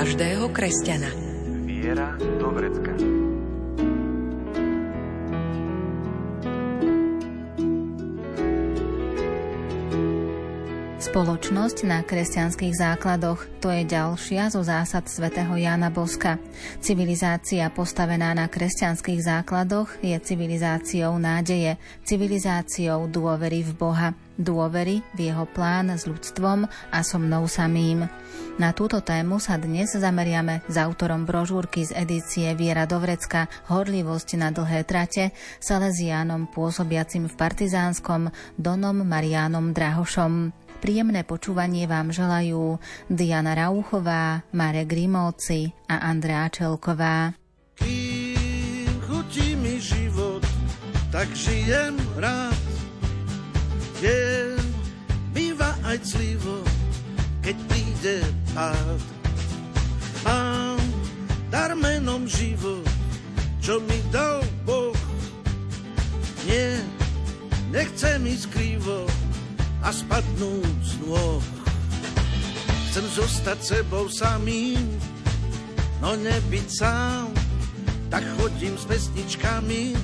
[0.00, 1.12] každého kresťana.
[1.68, 2.88] Viera do vrecka.
[11.04, 16.40] Spoločnosť na kresťanských základoch to je ďalšia zo zásad svätého Jána Boska.
[16.80, 21.76] Civilizácia postavená na kresťanských základoch je civilizáciou nádeje,
[22.08, 24.08] civilizáciou dôvery v Boha,
[24.40, 28.08] dôvery v jeho plán s ľudstvom a so mnou samým.
[28.56, 34.48] Na túto tému sa dnes zameriame s autorom brožúrky z edície Viera Dovrecka Horlivosť na
[34.52, 40.52] dlhé trate, Salesiánom pôsobiacim v Partizánskom Donom Mariánom Drahošom.
[40.80, 42.80] Príjemné počúvanie vám želajú
[43.12, 47.36] Diana Rauchová, Marek Grimovci a Andrea Čelková.
[47.76, 50.40] Kým chutí mi život,
[51.12, 52.89] tak žijem rád.
[54.00, 54.56] Viem,
[55.36, 56.64] býva aj clivo,
[57.44, 58.16] keď príde
[58.56, 59.00] pád.
[60.24, 60.80] Mám
[61.52, 62.88] dar menom život,
[63.60, 64.96] čo mi dal Boh.
[66.48, 66.80] Nie,
[67.68, 69.04] nechce mi skrývo,
[69.80, 71.44] a spadnúť z nôh.
[72.90, 74.82] Chcem zostať sebou samým,
[76.02, 77.30] no nebyť sám,
[78.10, 79.94] tak chodím s pesničkami,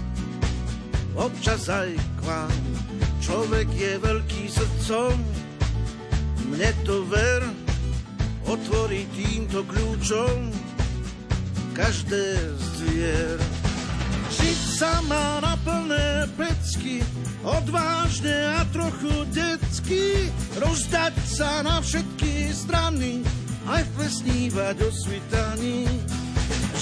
[1.18, 2.56] občas aj k vám.
[3.20, 5.14] Človek je veľký srdcom,
[6.52, 7.42] mne to ver,
[8.46, 10.54] otvorí týmto kľúčom
[11.74, 13.38] každé z dvier.
[14.36, 17.02] Žiť sa má na plné pecky,
[17.44, 23.20] odvážne a trochu detsky, rozdať sa na všetky strany,
[23.66, 25.84] aj plesnívať o svitaní.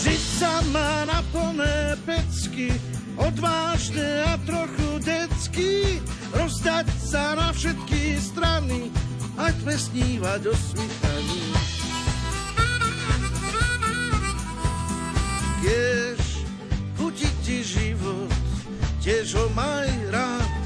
[0.04, 2.70] Žiť sa má na plné pecky,
[3.16, 5.98] odvážne a trochu detsky,
[6.34, 8.90] rozdať sa na všetky strany,
[9.38, 11.44] aj plesnívať o svitaní.
[15.64, 16.20] Kiež
[17.00, 18.30] chutí ti život,
[19.00, 20.64] tiež ho maj rád,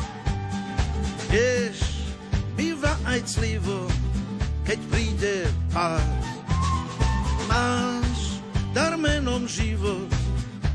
[1.28, 2.08] Vieš,
[2.56, 3.84] býva aj clivo,
[4.64, 5.36] keď príde
[5.76, 6.24] pád.
[7.44, 8.40] Máš
[8.72, 10.08] dar menom život,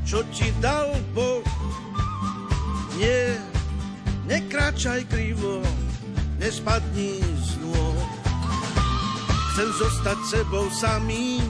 [0.05, 1.41] čo ti dal Boh.
[3.01, 3.41] Nie,
[4.27, 5.63] nekráčaj krivo,
[6.39, 7.99] nespadni z nôh.
[9.53, 11.45] Chcem zostať sebou samým,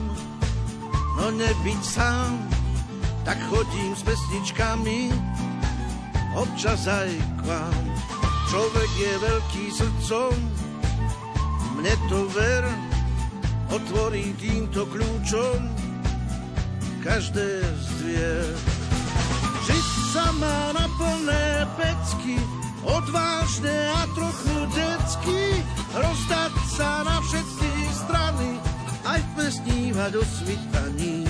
[1.16, 2.36] no nebyť sám,
[3.24, 5.08] tak chodím s pesničkami,
[6.36, 7.84] občas aj k vám.
[8.52, 10.34] Človek je veľký srdcom,
[11.80, 12.64] mne to ver,
[13.72, 15.58] otvorí týmto kľúčom
[17.00, 18.48] každé z dvier.
[19.64, 22.36] Žiť sa má na plné pecky,
[22.84, 25.42] odvážne a trochu detsky,
[25.96, 28.48] rozdať sa na všetky strany,
[29.04, 31.24] aj snívať o svitaní.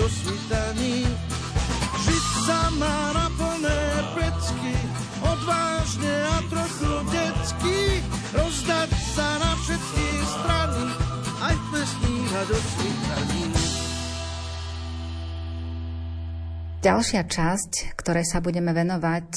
[0.00, 1.04] Do svitaní.
[2.00, 3.80] Žiť sa má na plné
[4.16, 4.74] pecky,
[5.20, 7.78] odvážne a trochu detsky,
[8.32, 10.84] rozdať sa na všetky strany,
[11.44, 13.44] aj plesníva do svitaní.
[16.80, 19.28] Ďalšia časť, ktorej sa budeme venovať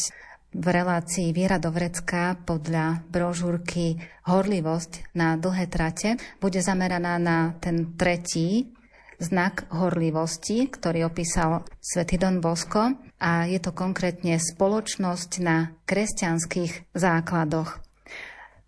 [0.54, 4.00] v relácii Viera do vrecka podľa brožúrky
[4.32, 8.72] Horlivosť na dlhé trate bude zameraná na ten tretí
[9.22, 17.84] znak horlivosti, ktorý opísal svätý Don Bosco a je to konkrétne spoločnosť na kresťanských základoch.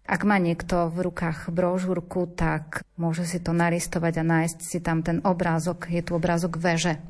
[0.06, 5.02] Ak má niekto v rukách brožúrku, tak môže si to naristovať a nájsť si tam
[5.02, 5.90] ten obrázok.
[5.90, 7.02] Je tu obrázok veže.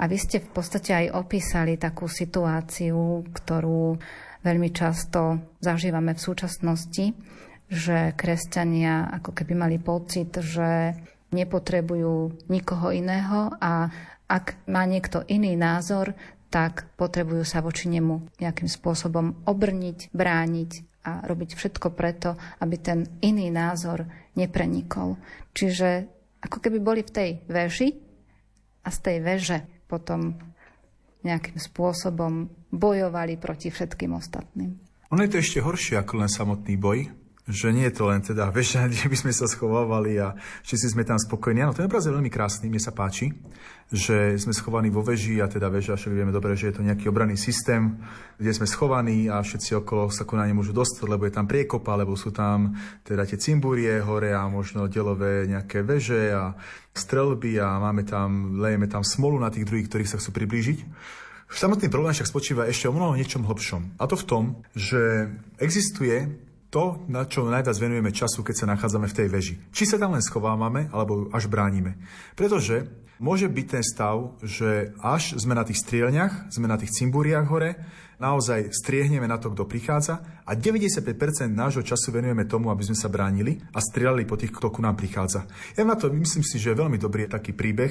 [0.00, 4.00] A vy ste v podstate aj opísali takú situáciu, ktorú
[4.40, 7.12] veľmi často zažívame v súčasnosti,
[7.68, 10.96] že kresťania ako keby mali pocit, že
[11.30, 13.90] nepotrebujú nikoho iného a
[14.30, 16.14] ak má niekto iný názor,
[16.50, 20.70] tak potrebujú sa voči nemu nejakým spôsobom obrniť, brániť
[21.06, 24.04] a robiť všetko preto, aby ten iný názor
[24.34, 25.16] neprenikol.
[25.54, 26.06] Čiže
[26.42, 27.88] ako keby boli v tej veži
[28.84, 30.36] a z tej veže potom
[31.20, 34.72] nejakým spôsobom bojovali proti všetkým ostatným.
[35.10, 37.10] Ono je to ešte horšie ako len samotný boj,
[37.50, 41.02] že nie je to len teda veža, kde by sme sa schovávali a všetci sme
[41.02, 41.66] tam spokojní.
[41.66, 43.34] Áno, ten obraz je veľmi krásny, mne sa páči,
[43.90, 47.10] že sme schovaní vo veži a teda veža, však vieme dobre, že je to nejaký
[47.10, 47.98] obranný systém,
[48.38, 51.98] kde sme schovaní a všetci okolo sa ku na nemôžu dostať, lebo je tam priekopa,
[51.98, 56.54] lebo sú tam teda tie cimbúrie hore a možno delové nejaké veže a
[56.94, 60.78] strelby a máme tam, lejeme tam smolu na tých druhých, ktorých sa chcú priblížiť.
[61.50, 63.98] Samotný problém však spočíva ešte o mnoho niečom hlbšom.
[63.98, 65.26] A to v tom, že
[65.58, 66.30] existuje
[66.70, 69.54] to, na čo najviac venujeme času, keď sa nachádzame v tej veži.
[69.74, 71.98] Či sa tam len schovávame, alebo až bránime.
[72.38, 72.86] Pretože
[73.18, 77.74] môže byť ten stav, že až sme na tých strielňach, sme na tých cimbúriách hore,
[78.20, 83.08] naozaj striehneme na to, kto prichádza a 95% nášho času venujeme tomu, aby sme sa
[83.08, 85.48] bránili a strieľali po tých, kto ku nám prichádza.
[85.74, 87.90] Ja na to myslím si, že je veľmi dobrý taký príbeh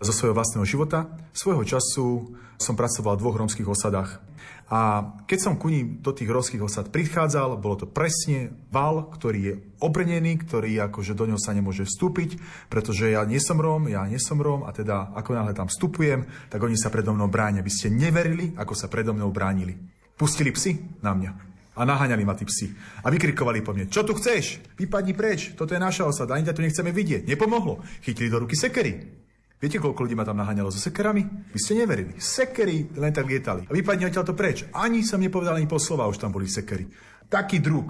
[0.00, 1.12] zo svojho vlastného života.
[1.36, 4.18] Svojho času som pracoval v dvoch romských osadách.
[4.66, 9.38] A keď som ku ním do tých romských osad prichádzal, bolo to presne val, ktorý
[9.38, 14.02] je obrnený, ktorý akože do ňoho sa nemôže vstúpiť, pretože ja nie som Róm, ja
[14.10, 17.62] nie som Róm a teda ako náhle tam vstupujem, tak oni sa predo mnou bránia.
[17.62, 19.78] By ste neverili, ako sa predo mnou bránili.
[20.18, 21.30] Pustili psy na mňa
[21.76, 22.72] a naháňali ma tí psi.
[23.04, 24.64] A vykrikovali po mne, čo tu chceš?
[24.80, 27.28] Vypadni preč, toto je naša osada, ani ťa tu nechceme vidieť.
[27.28, 27.84] Nepomohlo.
[28.00, 29.25] Chytili do ruky sekery.
[29.56, 31.24] Viete, koľko ľudí ma tam naháňalo so sekerami?
[31.48, 32.20] Vy ste neverili.
[32.20, 33.64] Sekery len tak lietali.
[33.64, 34.68] A vypadne to preč.
[34.76, 36.84] Ani som nepovedal ani po slova, už tam boli sekery.
[37.26, 37.88] Taký druh,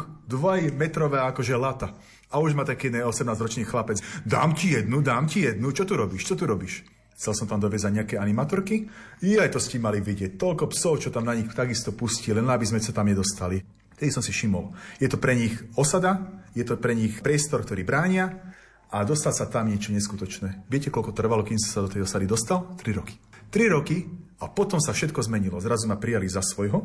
[0.79, 1.91] metrové akože lata.
[2.31, 3.99] A už ma taký 18-ročný chlapec.
[4.23, 5.75] Dám ti jednu, dám ti jednu.
[5.75, 6.23] Čo tu robíš?
[6.31, 6.87] Čo tu robíš?
[7.19, 8.87] Chcel som tam dovezať nejaké animatorky.
[9.27, 10.39] I aj to ste mali vidieť.
[10.39, 13.59] Toľko psov, čo tam na nich takisto pustili, len aby sme sa tam nedostali.
[13.97, 14.71] Tedy som si všimol.
[15.01, 18.46] Je to pre nich osada, je to pre nich priestor, ktorý bránia
[18.91, 20.69] a dostať sa tam niečo neskutočné.
[20.71, 22.75] Viete, koľko trvalo, kým sa do tej osady dostal?
[22.79, 23.19] 3 roky.
[23.51, 24.07] 3 roky
[24.43, 25.59] a potom sa všetko zmenilo.
[25.59, 26.83] Zrazu ma prijali za svojho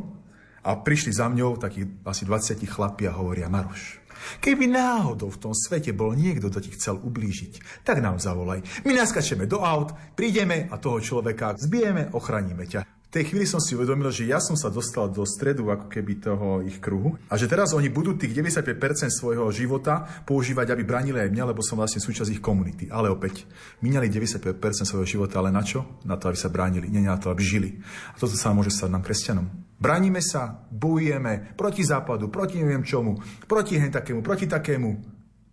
[0.61, 4.01] a prišli za mňou takí asi 20 chlapi a hovoria, Maroš,
[4.37, 8.61] Keby náhodou v tom svete bol niekto, kto ti chcel ublížiť, tak nám zavolaj.
[8.85, 13.75] My naskačeme do aut, prídeme a toho človeka zbijeme, ochránime ťa tej chvíli som si
[13.75, 17.51] uvedomil, že ja som sa dostal do stredu ako keby toho ich kruhu a že
[17.51, 21.99] teraz oni budú tých 95% svojho života používať, aby bránili aj mňa, lebo som vlastne
[21.99, 22.87] súčasť ich komunity.
[22.87, 23.43] Ale opäť,
[23.83, 24.55] minali 95%
[24.87, 25.99] svojho života, ale na čo?
[26.07, 27.83] Na to, aby sa bránili, nie na to, aby žili.
[28.11, 29.75] A toto sa môže stať nám kresťanom.
[29.75, 34.89] Bránime sa, bojujeme proti západu, proti neviem čomu, proti hen takému, proti takému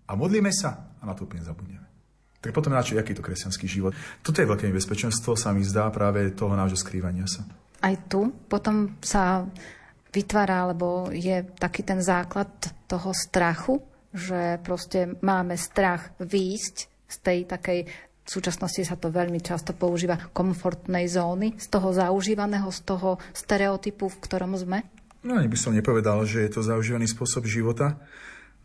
[0.06, 1.88] a modlíme sa a na to úplne zabudneme.
[2.38, 3.93] Tak potom na čo, aký je to kresťanský život?
[4.23, 7.43] Toto je veľké nebezpečenstvo, sa mi zdá práve toho nášho skrývania sa.
[7.82, 9.43] Aj tu potom sa
[10.14, 12.50] vytvára, alebo je taký ten základ
[12.87, 13.82] toho strachu,
[14.14, 16.76] že proste máme strach výjsť
[17.08, 17.81] z tej takej
[18.29, 24.05] v súčasnosti sa to veľmi často používa komfortnej zóny, z toho zaužívaného, z toho stereotypu,
[24.05, 24.84] v ktorom sme?
[25.25, 27.96] No, ani by som nepovedal, že je to zaužívaný spôsob života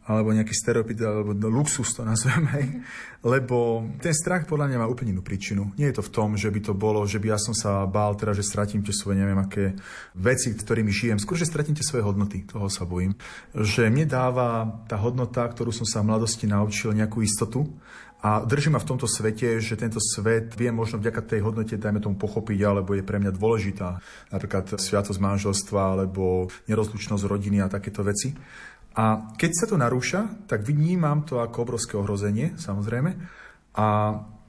[0.03, 2.83] alebo nejaký stereotyp, alebo luxus to nazveme,
[3.33, 5.71] lebo ten strach podľa mňa má úplne inú príčinu.
[5.79, 8.19] Nie je to v tom, že by to bolo, že by ja som sa bál
[8.19, 9.79] teda, že stratím tie svoje neviem aké
[10.15, 11.17] veci, ktorými žijem.
[11.23, 13.15] Skôr, že stratím tie svoje hodnoty, toho sa bojím.
[13.55, 17.63] Že mne dáva tá hodnota, ktorú som sa v mladosti naučil, nejakú istotu
[18.23, 21.99] a drží ma v tomto svete, že tento svet vie možno vďaka tej hodnote, dajme
[21.99, 23.99] tomu pochopiť, alebo je pre mňa dôležitá.
[24.31, 28.31] Napríklad sviatosť manželstva, alebo nerozlučnosť rodiny a takéto veci.
[28.93, 33.17] A keď sa to narúša, tak vnímam to ako obrovské ohrozenie, samozrejme.
[33.73, 33.87] A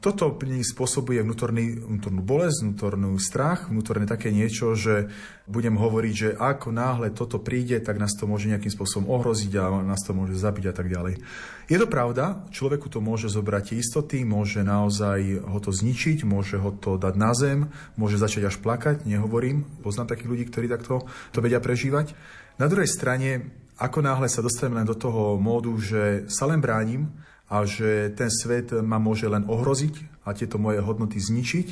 [0.04, 5.08] toto pri spôsobuje vnútorný, vnútornú bolesť, vnútornú strach, vnútorné také niečo, že
[5.48, 9.72] budem hovoriť, že ako náhle toto príde, tak nás to môže nejakým spôsobom ohroziť a
[9.80, 11.24] nás to môže zabiť a tak ďalej.
[11.72, 16.76] Je to pravda, človeku to môže zobrať istoty, môže naozaj ho to zničiť, môže ho
[16.76, 21.40] to dať na zem, môže začať až plakať, nehovorím, poznám takých ľudí, ktorí takto to
[21.40, 22.12] vedia prežívať.
[22.60, 27.11] Na druhej strane ako náhle sa dostanem len do toho módu, že sa len bránim
[27.50, 31.69] a že ten svet ma môže len ohroziť a tieto moje hodnoty zničiť,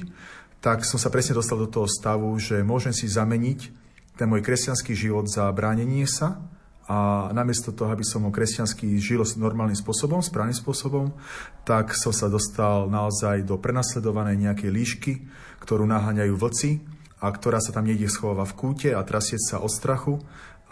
[0.63, 3.83] tak som sa presne dostal do toho stavu, že môžem si zameniť
[4.15, 6.39] ten môj kresťanský život za bránenie sa
[6.87, 11.15] a namiesto toho, aby som ho kresťanský žil normálnym spôsobom, správnym spôsobom,
[11.63, 15.13] tak som sa dostal naozaj do prenasledovanej nejakej líšky,
[15.63, 16.71] ktorú naháňajú vlci
[17.23, 20.19] a ktorá sa tam niekde schováva v kúte a trasie sa od strachu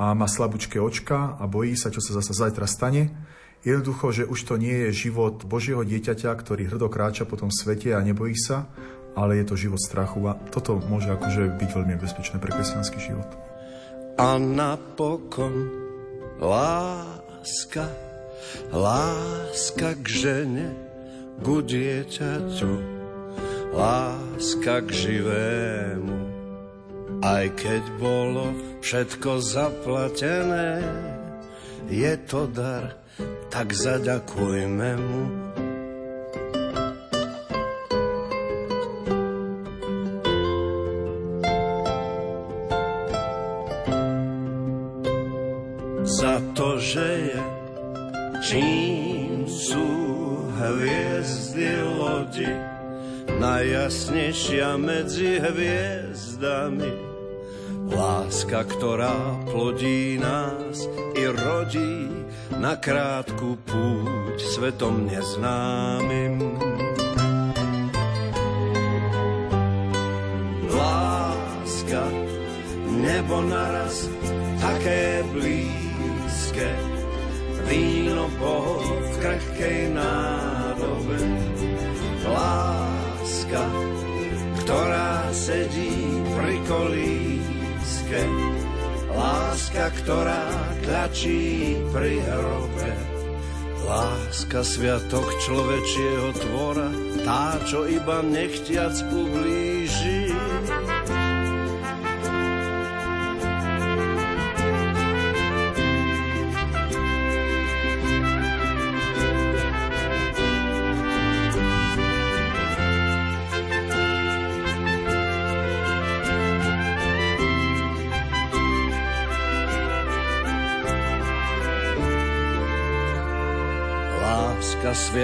[0.00, 3.12] a má slabúčké očka a bojí sa, čo sa zase zajtra stane.
[3.60, 7.92] Jednoducho, že už to nie je život Božieho dieťaťa, ktorý hrdo kráča po tom svete
[7.92, 8.64] a nebojí sa,
[9.12, 13.28] ale je to život strachu a toto môže akože byť veľmi bezpečné pre kresťanský život.
[14.16, 15.68] A napokon
[16.40, 17.84] láska,
[18.72, 20.72] láska k žene,
[21.44, 22.72] ku dieťaťu,
[23.76, 26.29] láska k živému.
[27.18, 30.80] Aj keď bolo všetko zaplatené,
[31.90, 32.94] je to dar,
[33.50, 35.22] tak zaďakujme mu.
[46.06, 47.40] Za to, že je
[48.40, 49.86] čím sú
[50.58, 52.50] hviezdy lodi,
[53.38, 55.38] najjasnejšia medzi
[56.40, 56.92] hviezdami
[57.90, 62.08] Láska, ktorá plodí nás i rodí
[62.56, 66.38] na krátku púť svetom neznámym.
[70.70, 72.04] Láska,
[72.88, 74.06] nebo naraz
[74.60, 76.70] také blízke,
[77.68, 81.18] víno po v krehkej nádobe.
[82.28, 83.62] Láska,
[84.62, 87.40] ktorá sedí pri kolí
[88.10, 88.22] láske,
[89.14, 90.44] láska, ktorá
[90.82, 92.90] tlačí pri hrobe.
[93.86, 96.90] Láska sviatok človečieho tvora,
[97.26, 100.30] tá, čo iba nechtiac ublíži.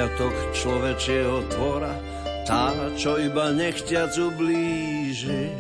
[0.07, 1.91] Sviatok človečieho tvora,
[2.47, 5.51] tá, čo iba nechťac ublíži.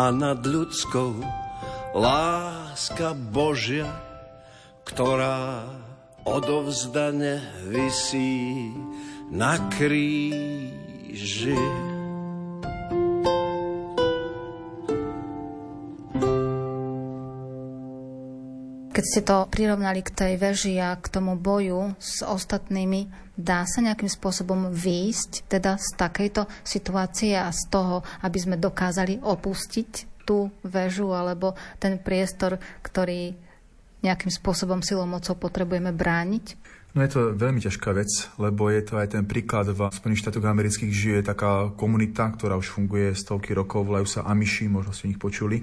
[0.00, 1.20] A nad ľudskou
[1.92, 3.92] láska Božia,
[4.88, 5.68] ktorá
[6.24, 8.72] odovzdane visí
[9.28, 11.52] na kríži.
[19.00, 23.80] Keď ste to prirovnali k tej veži a k tomu boju s ostatnými, dá sa
[23.80, 30.52] nejakým spôsobom výjsť teda z takejto situácie a z toho, aby sme dokázali opustiť tú
[30.68, 33.32] väžu alebo ten priestor, ktorý
[34.04, 36.60] nejakým spôsobom silou mocou potrebujeme brániť?
[36.90, 40.42] No je to veľmi ťažká vec, lebo je to aj ten príklad v Spojených štátoch
[40.42, 45.22] amerických žije taká komunita, ktorá už funguje stovky rokov, volajú sa Amiši, možno ste nich
[45.22, 45.62] počuli.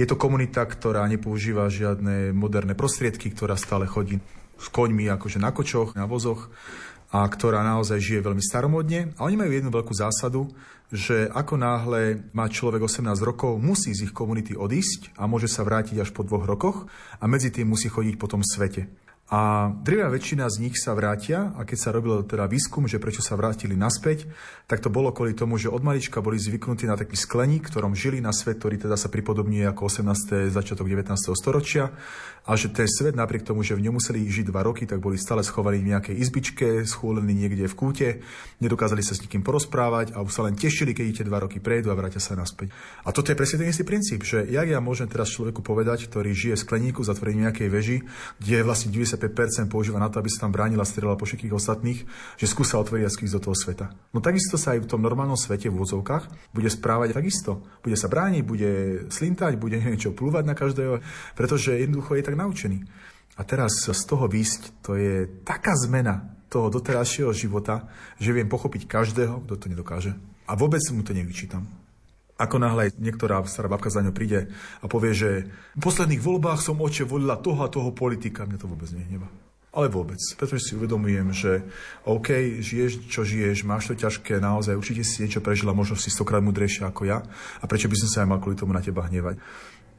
[0.00, 4.24] Je to komunita, ktorá nepoužíva žiadne moderné prostriedky, ktorá stále chodí
[4.56, 6.48] s koňmi akože na kočoch, na vozoch
[7.12, 9.12] a ktorá naozaj žije veľmi staromodne.
[9.20, 10.48] A oni majú jednu veľkú zásadu,
[10.88, 15.60] že ako náhle má človek 18 rokov, musí z ich komunity odísť a môže sa
[15.60, 16.88] vrátiť až po dvoch rokoch
[17.20, 19.03] a medzi tým musí chodiť po tom svete.
[19.34, 23.18] A drvia väčšina z nich sa vrátia a keď sa robil teda výskum, že prečo
[23.18, 24.30] sa vrátili naspäť,
[24.70, 28.22] tak to bolo kvôli tomu, že od malička boli zvyknutí na taký skleník, ktorom žili
[28.22, 30.54] na svet, ktorý teda sa pripodobňuje ako 18.
[30.54, 31.18] začiatok 19.
[31.34, 31.90] storočia
[32.44, 35.16] a že ten svet napriek tomu, že v ňom museli žiť dva roky, tak boli
[35.16, 38.08] stále schovaní v nejakej izbičke, schúlení niekde v kúte,
[38.60, 41.88] nedokázali sa s nikým porozprávať a už sa len tešili, keď tie dva roky prejdú
[41.88, 42.70] a vrátia sa naspäť.
[43.02, 46.36] A toto je presne ten istý princíp, že jak ja môžem teraz človeku povedať, ktorý
[46.36, 47.98] žije v skleníku, zatvorený nejakej veži,
[48.36, 48.92] kde je vlastne
[49.32, 52.04] 95% používa na to, aby sa tam bránil a strieľal po všetkých ostatných,
[52.36, 53.86] že skúsa otvoriť a do toho sveta.
[54.12, 57.64] No takisto sa aj v tom normálnom svete v úvodzovkách bude správať takisto.
[57.80, 58.70] Bude sa brániť, bude
[59.08, 61.00] slintať, bude niečo plúvať na každého,
[61.32, 62.84] pretože jednoducho je tak naučený.
[63.34, 67.90] A teraz z toho výsť, to je taká zmena toho doterajšieho života,
[68.22, 70.14] že viem pochopiť každého, kto to nedokáže.
[70.46, 71.83] A vôbec mu to nevyčítam.
[72.34, 74.50] Ako náhle niektorá stará babka za ňou príde
[74.82, 75.30] a povie, že
[75.78, 79.30] v posledných voľbách som oče volila toho a toho politika, mňa to vôbec nehneva.
[79.74, 81.66] Ale vôbec, pretože si uvedomujem, že
[82.06, 86.42] OK, žiješ, čo žiješ, máš to ťažké, naozaj určite si niečo prežila, možno si stokrát
[86.42, 87.26] mudrejšia ako ja
[87.58, 89.38] a prečo by som sa aj mal kvôli tomu na teba hnevať.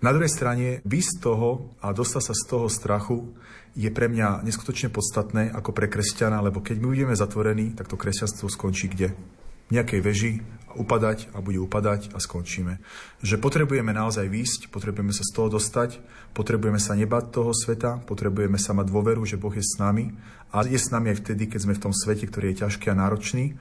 [0.03, 3.31] Na druhej strane, vysť z toho a dostať sa z toho strachu
[3.75, 7.99] je pre mňa neskutočne podstatné ako pre kresťana, lebo keď my budeme zatvorení, tak to
[7.99, 9.15] kresťanstvo skončí kde?
[9.73, 10.33] Nejakej veži,
[10.75, 12.83] upadať a bude upadať a skončíme.
[13.23, 16.03] Že potrebujeme naozaj výjsť, potrebujeme sa z toho dostať,
[16.35, 20.11] potrebujeme sa nebať toho sveta, potrebujeme sa mať dôveru, že Boh je s nami
[20.51, 22.99] a je s nami aj vtedy, keď sme v tom svete, ktorý je ťažký a
[22.99, 23.55] náročný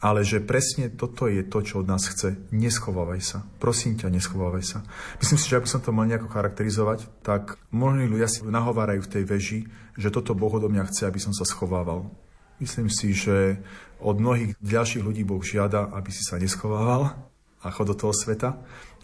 [0.00, 2.40] ale že presne toto je to, čo od nás chce.
[2.56, 3.38] Neschovávaj sa.
[3.60, 4.78] Prosím ťa, neschovávaj sa.
[5.20, 9.04] Myslím si, že ak by som to mal nejako charakterizovať, tak možno ľudia si nahovárajú
[9.04, 9.60] v tej veži,
[10.00, 12.08] že toto Boh odo mňa chce, aby som sa schovával.
[12.64, 13.60] Myslím si, že
[14.00, 17.14] od mnohých ďalších ľudí Boh žiada, aby si sa neschovával
[17.60, 18.56] a chod do toho sveta.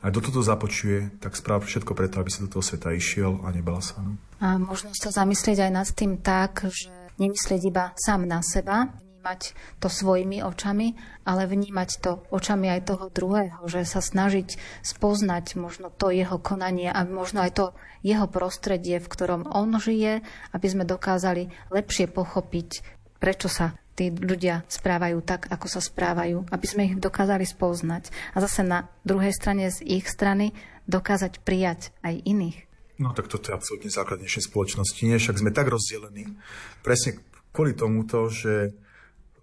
[0.04, 3.50] A kto toto započuje, tak správ všetko preto, aby si do toho sveta išiel a
[3.50, 3.98] nebal sa.
[4.04, 4.14] No.
[4.38, 8.92] A možno sa zamyslieť aj nad tým tak, že nemyslieť iba sám na seba,
[9.26, 9.42] vnímať
[9.82, 10.94] to svojimi očami,
[11.26, 14.54] ale vnímať to očami aj toho druhého, že sa snažiť
[14.86, 17.66] spoznať možno to jeho konanie a možno aj to
[18.06, 20.22] jeho prostredie, v ktorom on žije,
[20.54, 22.86] aby sme dokázali lepšie pochopiť,
[23.18, 28.12] prečo sa tí ľudia správajú tak, ako sa správajú, aby sme ich dokázali spoznať.
[28.36, 30.52] A zase na druhej strane z ich strany
[30.84, 32.68] dokázať prijať aj iných.
[33.00, 35.00] No tak toto je absolútne základ spoločnosti.
[35.04, 36.36] Nie, však sme tak rozdelení.
[36.80, 37.20] Presne
[37.52, 38.76] kvôli tomuto, že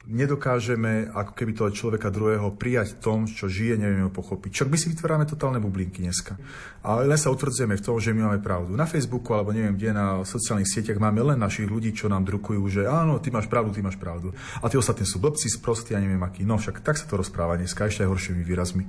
[0.03, 4.63] nedokážeme ako keby toho človeka druhého prijať tom, čo žije, nevieme ho pochopiť.
[4.63, 6.35] Čak my si vytvárame totálne bublinky dneska.
[6.83, 8.75] A len sa utvrdzujeme v tom, že my máme pravdu.
[8.75, 12.61] Na Facebooku alebo neviem kde, na sociálnych sieťach máme len našich ľudí, čo nám drukujú,
[12.67, 14.35] že áno, ty máš pravdu, ty máš pravdu.
[14.59, 16.43] A tí ostatní sú blbci, sprostí a neviem akí.
[16.43, 18.83] No však tak sa to rozpráva dneska, ešte aj horšími výrazmi.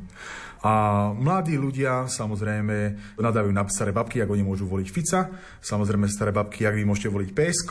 [0.65, 5.29] A mladí ľudia samozrejme nadávajú na staré babky, ako oni môžu voliť Fica,
[5.61, 7.71] samozrejme staré babky, ak vy môžete voliť PSK,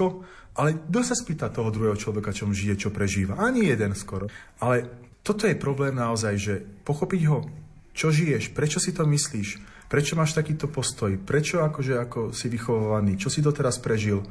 [0.53, 3.41] ale kto sa spýta toho druhého človeka, čo žije, čo prežíva?
[3.41, 4.29] Ani jeden skoro.
[4.61, 4.85] Ale
[5.25, 6.53] toto je problém naozaj, že
[6.85, 7.47] pochopiť ho,
[7.95, 9.57] čo žiješ, prečo si to myslíš,
[9.89, 14.21] prečo máš takýto postoj, prečo akože ako si vychovaný, čo si doteraz prežil,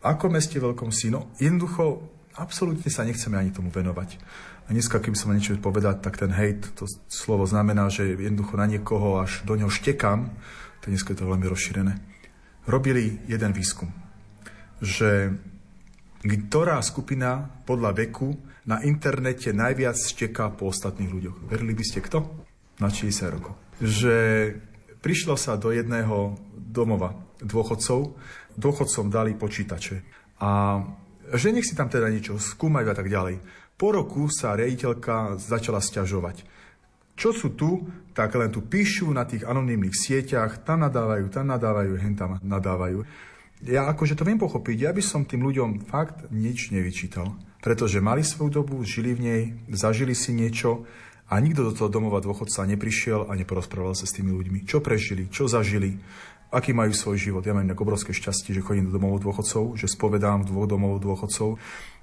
[0.00, 1.12] ako meste veľkom si.
[1.12, 2.04] No jednoducho,
[2.36, 4.16] absolútne sa nechceme ani tomu venovať.
[4.64, 8.70] A dneska, keby som niečo povedať, tak ten hejt, to slovo znamená, že jednoducho na
[8.70, 10.30] niekoho až do ňoho štekám,
[10.80, 11.98] to dneska je to veľmi rozšírené.
[12.70, 13.90] Robili jeden výskum,
[14.78, 15.34] že
[16.20, 18.36] ktorá skupina podľa veku
[18.68, 21.48] na internete najviac šteká po ostatných ľuďoch.
[21.48, 22.18] Verili by ste kto?
[22.80, 23.56] Na 60 rokov.
[23.80, 24.16] Že
[25.00, 28.14] prišlo sa do jedného domova dôchodcov,
[28.56, 30.04] dôchodcom dali počítače.
[30.44, 30.80] A
[31.30, 33.40] že nech si tam teda niečo skúmajú a tak ďalej.
[33.80, 36.44] Po roku sa riaditeľka začala stiažovať.
[37.16, 41.92] Čo sú tu, tak len tu píšu na tých anonimných sieťach, tam nadávajú, tam nadávajú,
[42.00, 43.04] hen tam nadávajú.
[43.60, 47.36] Ja akože to viem pochopiť, ja by som tým ľuďom fakt nič nevyčítal.
[47.60, 50.88] Pretože mali svoju dobu, žili v nej, zažili si niečo
[51.28, 54.64] a nikto do toho domova dôchodca neprišiel a neporozprával sa s tými ľuďmi.
[54.64, 56.00] Čo prežili, čo zažili,
[56.50, 57.44] aký majú svoj život.
[57.44, 61.60] Ja mám inak obrovské šťastie, že chodím do domov dôchodcov, že spovedám dvoch domov dôchodcov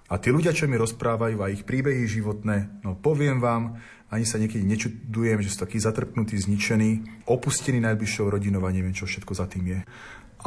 [0.08, 3.76] a tí ľudia, čo mi rozprávajú a ich príbehy životné, no poviem vám,
[4.08, 9.04] ani sa niekedy nečudujem, že sú takí zatrpnutí, zničení, opustení najbližšou rodinou a neviem, čo
[9.04, 9.80] všetko za tým je.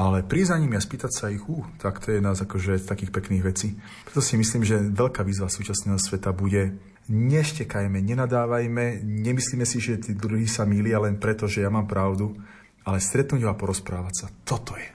[0.01, 3.13] Ale prísť za nimi a spýtať sa ich, uh, tak to je nás akože takých
[3.13, 3.77] pekných vecí.
[4.09, 6.81] Preto si myslím, že veľká výzva súčasného sveta bude
[7.13, 12.33] neštekajme, nenadávajme, nemyslíme si, že tí druhí sa mília len preto, že ja mám pravdu,
[12.81, 14.27] ale stretnúť ho a porozprávať sa.
[14.49, 14.89] Toto je.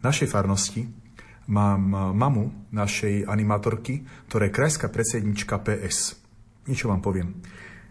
[0.00, 0.88] V našej farnosti
[1.52, 4.00] mám mamu našej animatorky,
[4.32, 6.16] ktorá je krajská predsednička PS.
[6.64, 7.36] Niečo vám poviem.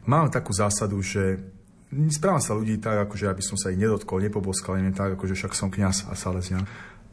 [0.10, 1.38] Mám takú zásadu, že
[2.12, 5.54] správam sa ľudí tak, akože aby som sa ich nedotkol, nepoboskal, neviem tak, akože však
[5.56, 6.68] som kňaz a salesian.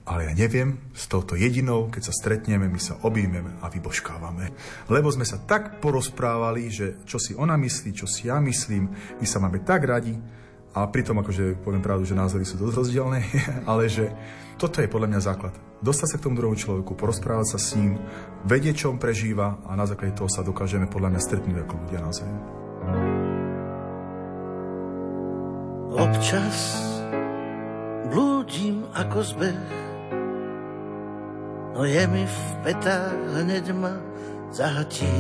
[0.05, 4.53] Ale ja neviem, s touto jedinou, keď sa stretneme, my sa objímeme a vyboškávame.
[4.93, 9.25] Lebo sme sa tak porozprávali, že čo si ona myslí, čo si ja myslím, my
[9.25, 10.21] sa máme tak radi,
[10.75, 13.23] a pritom akože poviem pravdu, že názory sú dosť rozdielne,
[13.71, 14.11] ale že
[14.59, 15.55] toto je podľa mňa základ.
[15.81, 17.97] Dostať sa k tomu druhému človeku, porozprávať sa s ním,
[18.43, 22.01] vedieť, čo on prežíva a na základe toho sa dokážeme podľa mňa stretnúť ako ľudia
[22.03, 22.39] na zemi.
[25.95, 26.75] Občas
[28.11, 29.71] blúdim ako zbeh,
[31.79, 33.95] no je mi v petách hneď ma
[34.51, 35.15] zahatí.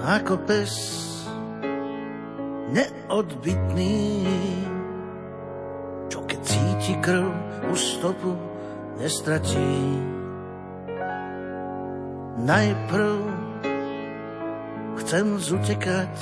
[0.00, 0.72] Ako pes
[2.72, 4.24] neodbitný.
[6.08, 7.28] Čo keď cíti krv,
[7.68, 8.32] už stopu
[8.96, 10.00] nestratí.
[12.38, 13.18] Najprv
[15.04, 16.16] chcem zutekať,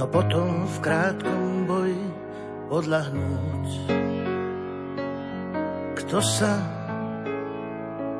[0.00, 2.04] no potom v krátkom boji
[2.72, 3.68] odlahnúť.
[6.00, 6.56] Kto sa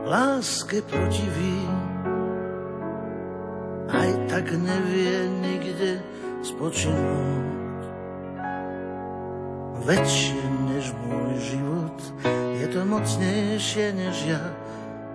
[0.05, 1.65] láske protiví,
[3.89, 6.05] aj tak nevie nikde
[6.45, 7.81] spočinúť.
[9.81, 11.99] Väčšie než môj život,
[12.61, 14.45] je to mocnejšie než ja,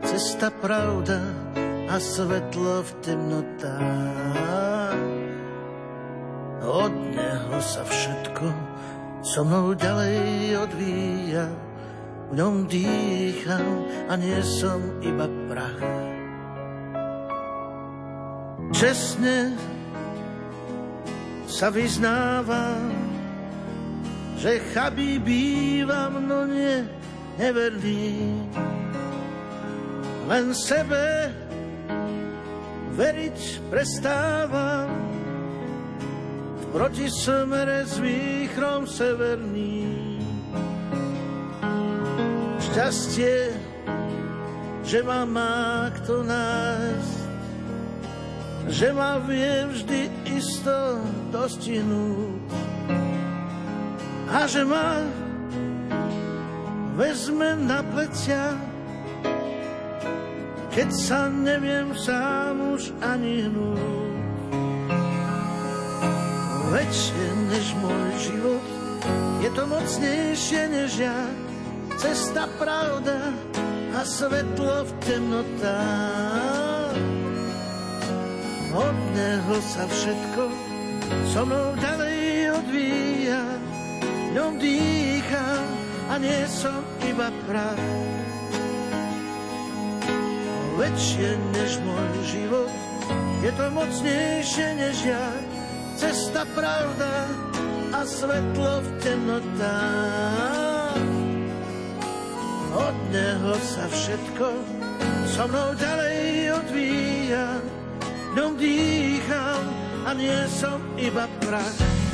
[0.01, 1.21] cesta pravda
[1.93, 4.64] a svetlo v temnotách.
[6.65, 8.45] Od neho sa všetko
[9.21, 11.45] so mnou ďalej odvíja,
[12.30, 15.82] v ňom dýcham a nie som iba prach
[18.75, 19.56] čestne
[21.47, 22.91] sa vyznávam,
[24.36, 26.84] že chabí bývam, no nie,
[27.39, 28.36] neverný.
[30.25, 31.32] len sebe
[32.97, 33.39] veriť
[33.71, 35.04] prestávam.
[36.75, 40.19] V protismere s výchrom severný.
[42.59, 43.55] Šťastie,
[44.83, 47.17] že ma má kto nájsť,
[48.75, 50.01] že ma vie vždy
[50.35, 50.99] isto
[51.31, 52.43] dostihnúť
[54.35, 54.99] a že ma
[56.99, 58.51] vezme na plecia,
[60.75, 64.04] keď sa neviem sám už ani hnúť.
[66.75, 68.67] Väčšie než môj život,
[69.39, 71.15] je to mocnejšie než ja,
[71.95, 73.31] cesta pravda
[73.95, 76.99] a svetlo v temnotách.
[78.75, 80.51] Od neho sa všetko
[81.31, 83.39] so mnou ďalej odvíja,
[84.35, 85.63] ňom dýcham,
[86.11, 87.88] a nie som iba prach.
[90.75, 92.73] Väčšie než môj život,
[93.39, 95.23] je to mocnejšie než ja,
[95.95, 97.31] cesta pravda
[97.95, 100.99] a svetlo v temnotách.
[102.75, 104.47] Od neho sa všetko
[105.31, 107.47] so mnou ďalej odvíja,
[108.36, 109.63] ňom dýcham
[110.05, 112.04] a nie som iba prach.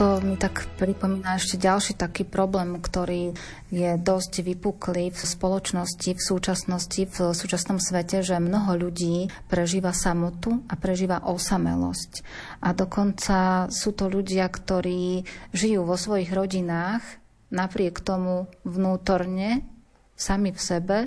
[0.00, 3.36] Toto mi tak pripomína ešte ďalší taký problém, ktorý
[3.68, 10.64] je dosť vypuklý v spoločnosti, v súčasnosti, v súčasnom svete, že mnoho ľudí prežíva samotu
[10.72, 12.24] a prežíva osamelosť.
[12.64, 17.04] A dokonca sú to ľudia, ktorí žijú vo svojich rodinách,
[17.52, 19.68] napriek tomu vnútorne,
[20.16, 20.98] sami v sebe,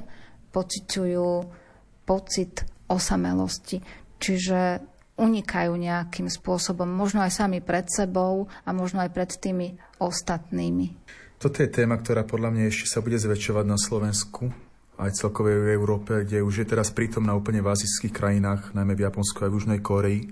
[0.53, 1.29] pociťujú
[2.05, 2.61] pocit
[2.93, 3.81] osamelosti.
[4.21, 10.97] Čiže unikajú nejakým spôsobom, možno aj sami pred sebou a možno aj pred tými ostatnými.
[11.37, 14.49] Toto je téma, ktorá podľa mňa ešte sa bude zväčšovať na Slovensku,
[14.97, 19.05] aj celkovej v Európe, kde už je teraz prítomná úplne v azijských krajinách, najmä v
[19.09, 20.31] Japonsku a v Južnej Koreji,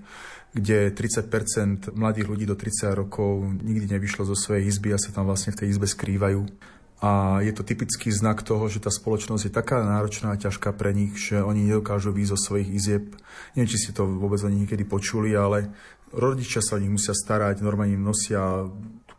[0.53, 5.27] kde 30% mladých ľudí do 30 rokov nikdy nevyšlo zo svojej izby a sa tam
[5.27, 6.41] vlastne v tej izbe skrývajú.
[7.01, 10.93] A je to typický znak toho, že tá spoločnosť je taká náročná a ťažká pre
[10.93, 13.17] nich, že oni nedokážu výjsť zo svojich izieb.
[13.57, 15.73] Neviem, či ste to vôbec oni niekedy počuli, ale
[16.13, 18.69] rodičia sa o nich musia starať, normálne im nosia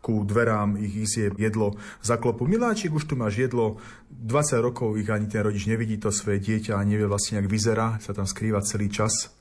[0.03, 2.43] ku dverám ich izieb jedlo zaklopu.
[2.47, 3.79] Miláčik, už tu máš jedlo,
[4.11, 7.99] 20 rokov ich ani ten rodič nevidí to svoje dieťa a nevie vlastne, jak vyzerá,
[8.03, 9.31] sa tam skrýva celý čas.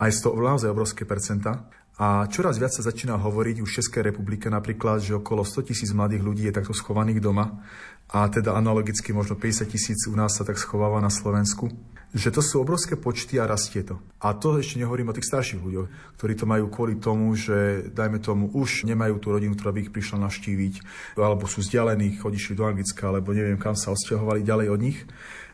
[0.00, 1.68] Aj z toho naozaj obrovské percenta.
[2.00, 5.92] A čoraz viac sa začína hovoriť už v Českej republike napríklad, že okolo 100 tisíc
[5.92, 7.60] mladých ľudí je takto schovaných doma
[8.08, 11.68] a teda analogicky možno 50 tisíc u nás sa tak schováva na Slovensku.
[12.16, 14.00] Že to sú obrovské počty a rastie to.
[14.18, 18.18] A to ešte nehovorím o tých starších ľuďoch, ktorí to majú kvôli tomu, že dajme
[18.18, 20.74] tomu už nemajú tú rodinu, ktorá by ich prišla navštíviť,
[21.20, 24.98] alebo sú vzdialení, odišli do Anglicka, alebo neviem kam sa osťahovali ďalej od nich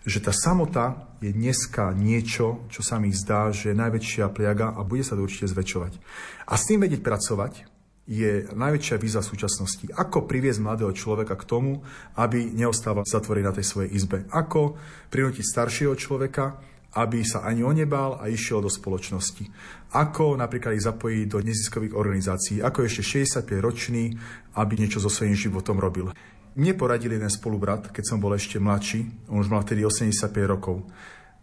[0.06, 4.86] že tá samota je dneska niečo, čo sa mi zdá, že je najväčšia pliaga a
[4.86, 5.98] bude sa to určite zväčšovať.
[6.46, 7.66] A s tým vedieť pracovať
[8.06, 9.86] je najväčšia výzva v súčasnosti.
[9.90, 11.82] Ako priviesť mladého človeka k tomu,
[12.14, 14.30] aby neostával zatvorený na tej svojej izbe.
[14.30, 14.78] Ako
[15.10, 16.54] prinútiť staršieho človeka,
[16.96, 19.44] aby sa ani onebal a išiel do spoločnosti.
[19.92, 24.14] Ako napríklad ich zapojiť do neziskových organizácií, ako ešte 65-ročný,
[24.54, 26.14] aby niečo so svojím životom robil.
[26.56, 30.88] Mne poradil jeden spolubrat, keď som bol ešte mladší, on už mal vtedy 85 rokov.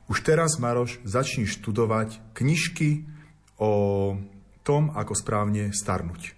[0.10, 3.06] Už teraz, Maroš, začni študovať knižky
[3.62, 3.72] o
[4.66, 6.34] tom, ako správne starnúť.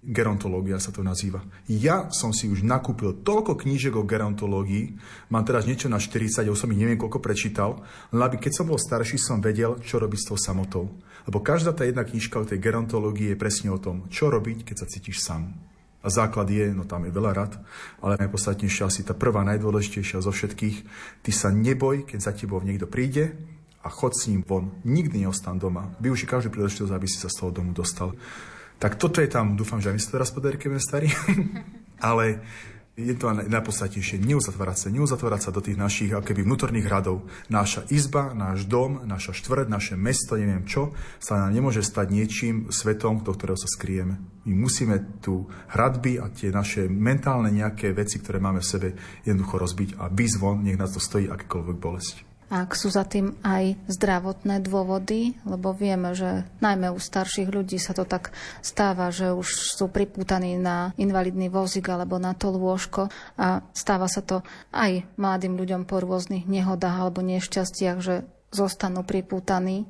[0.00, 1.44] Gerontológia sa to nazýva.
[1.68, 4.96] Ja som si už nakúpil toľko knížek o gerontológii,
[5.28, 7.82] mám teraz niečo na 40, ja som ich neviem koľko prečítal,
[8.14, 10.88] len aby keď som bol starší, som vedel, čo robiť s tou samotou.
[11.26, 14.76] Lebo každá tá jedna knižka o tej gerontológii je presne o tom, čo robiť, keď
[14.80, 15.52] sa cítiš sám.
[16.00, 17.52] A základ je, no tam je veľa rad,
[18.00, 20.76] ale najpodstatnejšia asi tá prvá, najdôležitejšia zo všetkých.
[21.20, 23.36] Ty sa neboj, keď za tebou niekto príde
[23.84, 24.72] a chod s ním von.
[24.84, 25.92] Nikdy neostan doma.
[26.00, 28.16] Využi každú príležitosť, aby si sa z toho domu dostal.
[28.80, 31.08] Tak toto je tam, dúfam, že aj my sa teraz podarí, keď starý.
[32.00, 32.40] ale
[33.00, 37.24] je to najpodstatnejšie, neuzatvárať sa, neuzatvárať sa do tých našich akoby vnútorných radov.
[37.48, 42.68] Naša izba, náš dom, naša štvrť, naše mesto, neviem čo, sa nám nemôže stať niečím
[42.68, 44.20] svetom, do ktorého sa skrieme.
[44.44, 48.88] My musíme tu hradby a tie naše mentálne nejaké veci, ktoré máme v sebe,
[49.24, 53.78] jednoducho rozbiť a výzvon, nech nás to stojí akékoľvek bolesť ak sú za tým aj
[53.86, 59.78] zdravotné dôvody, lebo vieme, že najmä u starších ľudí sa to tak stáva, že už
[59.78, 63.06] sú pripútaní na invalidný vozík alebo na to lôžko
[63.38, 64.42] a stáva sa to
[64.74, 69.86] aj mladým ľuďom po rôznych nehodách alebo nešťastiach, že zostanú pripútaní.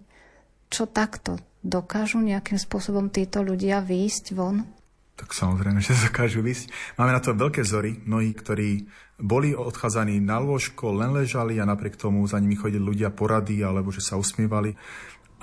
[0.69, 1.41] Čo takto?
[1.65, 4.80] Dokážu nejakým spôsobom títo ľudia výjsť von?
[5.21, 6.97] Tak samozrejme, že dokážu výjsť.
[6.97, 8.89] Máme na to veľké vzory, mnohí, ktorí
[9.21, 13.93] boli odchádzaní na lôžko, len ležali a napriek tomu za nimi chodili ľudia porady alebo
[13.93, 14.73] že sa usmievali.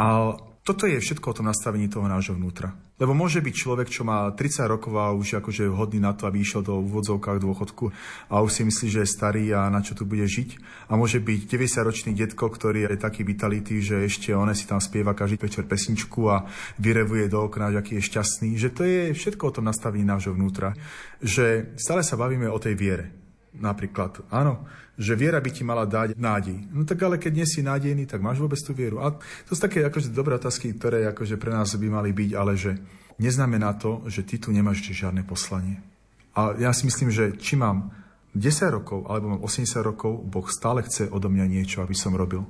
[0.02, 0.34] A
[0.68, 2.76] toto je všetko o tom nastavení toho nášho vnútra.
[3.00, 6.28] Lebo môže byť človek, čo má 30 rokov a už akože je vhodný na to,
[6.28, 7.88] aby išiel do úvodzovkách dôchodku
[8.28, 10.60] a už si myslí, že je starý a na čo tu bude žiť.
[10.92, 15.16] A môže byť 90-ročný detko, ktorý je taký vitality, že ešte on si tam spieva
[15.16, 16.44] každý večer pesničku a
[16.84, 18.60] vyrevuje do okna, aký je šťastný.
[18.60, 20.76] Že to je všetko o tom nastavení nášho vnútra.
[21.24, 23.28] Že stále sa bavíme o tej viere
[23.58, 26.74] napríklad, áno, že viera by ti mala dať nádej.
[26.74, 28.98] No tak ale keď nie si nádejný, tak máš vôbec tú vieru.
[29.00, 29.14] A
[29.46, 32.82] to sú také akože dobré otázky, ktoré akože pre nás by mali byť, ale že
[33.22, 35.80] neznamená to, že ty tu nemáš žiadne poslanie.
[36.34, 37.94] A ja si myslím, že či mám
[38.38, 42.46] 10 rokov alebo mám 80 rokov, Boh stále chce odo mňa niečo, aby som robil.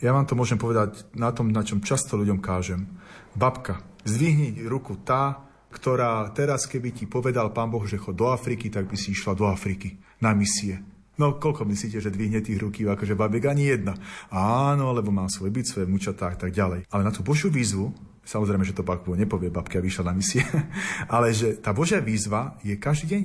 [0.00, 2.88] Ja vám to môžem povedať na tom, na čom často ľuďom kážem.
[3.36, 8.72] Babka, zdvihni ruku tá, ktorá teraz, keby ti povedal pán Boh, že chod do Afriky,
[8.72, 10.95] tak by si išla do Afriky na misie.
[11.16, 13.48] No, koľko myslíte, že dvihne tých ruky, akože babek?
[13.48, 13.96] Ani jedna.
[14.28, 16.84] Áno, lebo mám svoj byt, svoje mučatá a tak ďalej.
[16.92, 17.88] Ale na tú Božiu výzvu,
[18.28, 20.44] samozrejme, že to pak nepovie babka, vyšla na misie,
[21.14, 23.22] ale že tá Božia výzva je každý deň.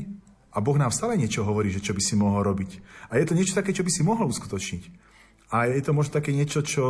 [0.52, 2.84] A Boh nám stále niečo hovorí, že čo by si mohol robiť.
[3.12, 4.84] A je to niečo také, čo by si mohol uskutočniť.
[5.52, 6.84] A je to možno také niečo, čo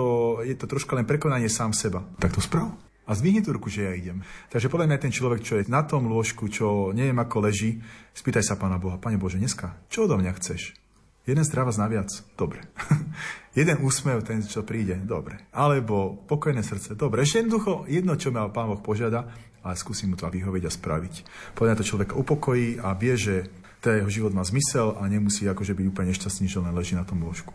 [0.45, 2.05] je to troška len prekonanie sám seba.
[2.21, 2.73] Tak to sprav.
[3.09, 4.21] A zdvihni tú ruku, že ja idem.
[4.53, 7.81] Takže podľa mňa ten človek, čo je na tom lôžku, čo neviem ako leží,
[8.13, 10.80] spýtaj sa Pána Boha, Pane Bože, dneska, čo odo mňa chceš?
[11.21, 12.09] Jeden zdravá naviac?
[12.33, 12.65] Dobre.
[13.59, 14.97] Jeden úsmev, ten, čo príde?
[14.97, 15.45] Dobre.
[15.53, 16.97] Alebo pokojné srdce?
[16.97, 17.21] Dobre.
[17.21, 19.29] Ešte jednoducho, jedno, čo ma Pán Boh požiada,
[19.61, 21.13] ale skúsim mu to vyhovieť a spraviť.
[21.53, 23.35] Podľa to človeka upokojí a vie, že
[23.81, 27.05] ten jeho život má zmysel a nemusí akože byť úplne nešťastný, že len leží na
[27.05, 27.53] tom lôžku.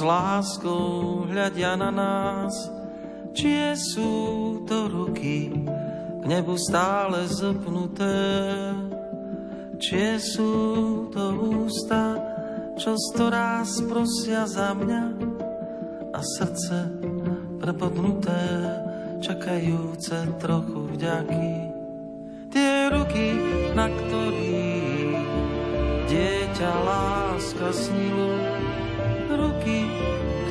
[0.00, 2.54] láskou hľadia na nás,
[3.36, 4.08] čie sú
[4.64, 5.52] to ruky
[6.20, 8.16] k nebu stále zopnuté,
[9.76, 10.52] čie sú
[11.12, 12.16] to ústa,
[12.80, 15.04] čo storáz prosia za mňa?
[16.16, 16.96] A srdce
[17.60, 18.40] prepodnuté,
[19.20, 21.50] čakajúce trochu vďaky.
[22.48, 23.26] Tie ruky,
[23.76, 25.28] na ktorých
[26.08, 27.19] dieťa láska
[27.70, 28.34] snilo,
[29.30, 29.86] ruky,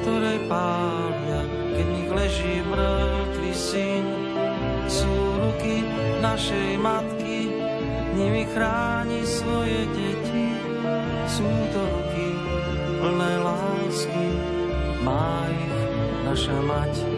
[0.01, 1.41] ktoré pália,
[1.75, 4.05] keď nich leží mŕtvý syn.
[4.89, 5.11] Sú
[5.43, 5.83] ruky
[6.23, 7.51] našej matky,
[8.15, 10.47] nimi chráni svoje deti.
[11.29, 12.27] Sú to ruky
[12.99, 14.27] plné lásky,
[15.03, 15.77] má ich
[16.25, 17.08] naša mať.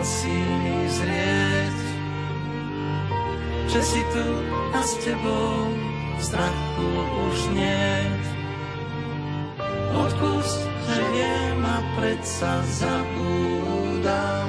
[0.00, 1.78] mal si mi zrieť,
[3.68, 4.24] že si tu
[4.72, 5.76] a s tebou
[6.16, 6.88] strachu
[7.28, 7.92] už nie.
[9.92, 14.48] Odpust, že viem a predsa zabúdam,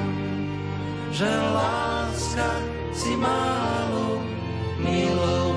[1.12, 2.48] že láska
[2.96, 4.24] si málo
[4.80, 5.51] milou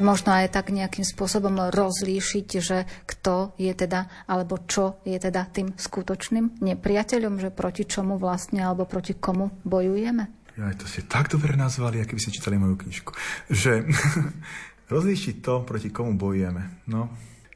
[0.00, 5.76] možno aj tak nejakým spôsobom rozlíšiť, že kto je teda, alebo čo je teda tým
[5.76, 10.40] skutočným nepriateľom, že proti čomu vlastne, alebo proti komu bojujeme?
[10.58, 13.10] Ja, to ste tak dobre nazvali, aký by ste čítali moju knižku.
[13.48, 13.86] Že
[14.92, 16.84] rozlíšiť to, proti komu bojujeme.
[16.90, 17.08] No,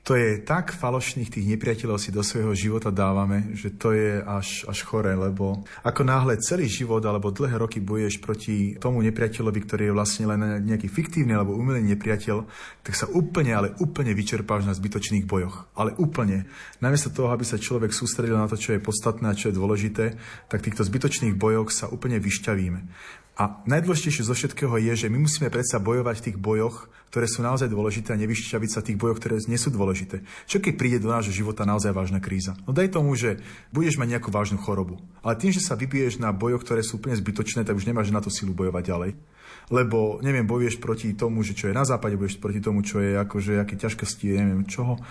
[0.05, 4.68] to je tak falošných tých nepriateľov si do svojho života dávame, že to je až,
[4.68, 9.82] až chore, lebo ako náhle celý život alebo dlhé roky bojuješ proti tomu nepriateľovi, ktorý
[9.88, 12.36] je vlastne len nejaký fiktívny alebo umelý nepriateľ,
[12.84, 15.72] tak sa úplne, ale úplne vyčerpáš na zbytočných bojoch.
[15.72, 16.52] Ale úplne.
[16.84, 20.20] Namiesto toho, aby sa človek sústredil na to, čo je podstatné a čo je dôležité,
[20.52, 22.80] tak týchto zbytočných bojoch sa úplne vyšťavíme.
[23.35, 27.43] A najdôležitejšie zo všetkého je, že my musíme predsa bojovať v tých bojoch, ktoré sú
[27.43, 30.22] naozaj dôležité a nevyšťaviť sa tých bojoch, ktoré nie sú dôležité.
[30.47, 32.55] Čo keď príde do nášho života naozaj vážna kríza?
[32.62, 33.43] No daj tomu, že
[33.74, 35.03] budeš mať nejakú vážnu chorobu.
[35.26, 38.22] Ale tým, že sa vybiješ na bojoch, ktoré sú úplne zbytočné, tak už nemáš na
[38.22, 39.11] to silu bojovať ďalej.
[39.70, 43.18] Lebo, neviem, bojuješ proti tomu, že čo je na západe, bojuješ proti tomu, čo je
[43.18, 45.03] akože, aké ťažkosti, neviem čoho.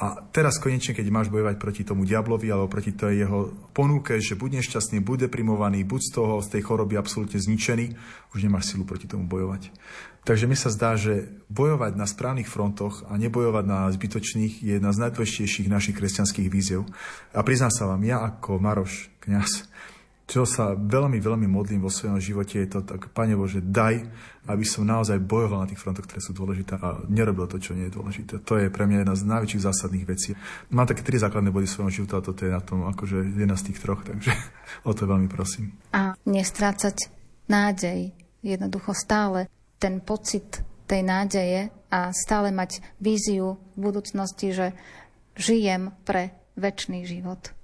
[0.00, 4.32] A teraz konečne, keď máš bojovať proti tomu diablovi alebo proti tej jeho ponúke, že
[4.32, 8.00] buď nešťastný, buď deprimovaný, buď z toho, z tej choroby absolútne zničený,
[8.32, 9.68] už nemáš silu proti tomu bojovať.
[10.24, 14.92] Takže mi sa zdá, že bojovať na správnych frontoch a nebojovať na zbytočných je jedna
[14.96, 16.88] z najdôležitejších našich kresťanských víziev.
[17.36, 19.68] A priznám sa vám, ja ako Maroš, kňaz,
[20.30, 24.06] čo sa veľmi, veľmi modlím vo svojom živote, je to tak, Pane Bože, daj,
[24.46, 27.90] aby som naozaj bojoval na tých frontoch, ktoré sú dôležité a nerobil to, čo nie
[27.90, 28.38] je dôležité.
[28.46, 30.38] To je pre mňa jedna z najväčších zásadných vecí.
[30.70, 33.74] Mám také tri základné body svojho života a toto je na tom akože jedna z
[33.74, 34.30] tých troch, takže
[34.88, 35.74] o to veľmi prosím.
[35.98, 37.10] A nestrácať
[37.50, 38.14] nádej,
[38.46, 39.50] jednoducho stále
[39.82, 44.66] ten pocit tej nádeje a stále mať víziu v budúcnosti, že
[45.34, 47.59] žijem pre väčší život.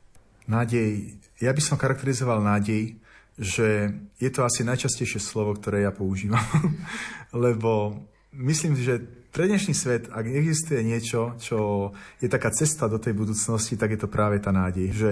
[0.46, 2.96] Nádej ja by som charakterizoval nádej,
[3.36, 6.40] že je to asi najčastejšie slovo, ktoré ja používam,
[7.44, 8.00] lebo
[8.32, 9.04] myslím, že
[9.36, 14.00] pre dnešný svet, ak existuje niečo, čo je taká cesta do tej budúcnosti, tak je
[14.00, 14.88] to práve tá nádej.
[14.96, 15.10] Že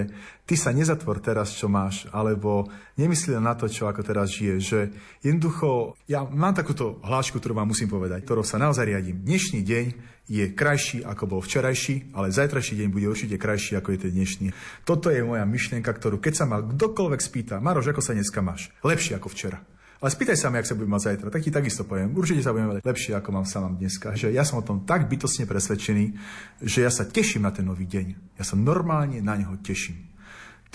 [0.49, 4.55] ty sa nezatvor teraz, čo máš, alebo nemyslí na to, čo ako teraz žije.
[4.65, 4.81] Že
[5.21, 9.21] jednoducho, ja mám takúto hlášku, ktorú vám musím povedať, ktorou sa naozaj riadím.
[9.21, 9.87] Dnešný deň
[10.25, 14.57] je krajší, ako bol včerajší, ale zajtrajší deň bude určite krajší, ako je ten dnešný.
[14.89, 18.73] Toto je moja myšlienka, ktorú keď sa ma kdokoľvek spýta, Maroš, ako sa dneska máš?
[18.81, 19.61] Lepšie ako včera.
[20.05, 22.13] Ale spýtaj sa ma, jak sa budem mať zajtra, tak ti takisto poviem.
[22.13, 24.13] Určite sa budem mať lepšie, ako mám sa mám dneska.
[24.13, 26.13] Že ja som o tom tak bytosne presvedčený,
[26.61, 28.37] že ja sa teším na ten nový deň.
[28.37, 30.13] Ja sa normálne na neho teším.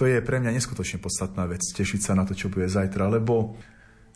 [0.02, 3.54] To je pre mňa neskutočne podstatná vec, tešiť sa na to, čo bude zajtra, lebo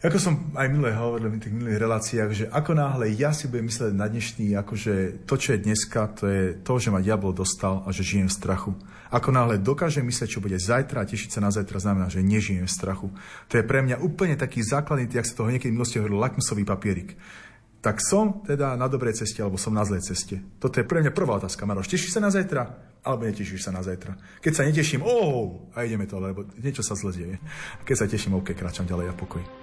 [0.03, 3.71] ako som aj milé hovoril v tých milých reláciách, že ako náhle ja si budem
[3.71, 7.87] myslieť na dnešný, akože to, čo je dneska, to je to, že ma diabol dostal
[7.87, 8.71] a že žijem v strachu.
[9.15, 12.67] Ako náhle dokážem myslieť, čo bude zajtra a tešiť sa na zajtra, znamená, že nežijem
[12.67, 13.15] v strachu.
[13.47, 17.15] To je pre mňa úplne taký základný, jak sa toho niekedy milosti hovoril, lakmusový papierik.
[17.79, 20.39] Tak som teda na dobrej ceste, alebo som na zlej ceste.
[20.59, 21.63] Toto je pre mňa prvá otázka.
[21.63, 22.91] Maroš, tešíš sa na zajtra?
[23.07, 24.19] Alebo netešíš sa na zajtra?
[24.43, 27.35] Keď sa neteším, oh, a ideme to, lebo niečo sa zle deje.
[27.87, 29.62] Keď sa teším, OK, kráčam ďalej a pokoj.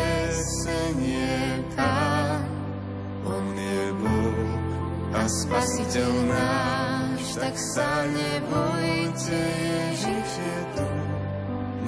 [5.21, 10.87] a Spasiteľ náš, tak sa nebojte, Ježiš je tu.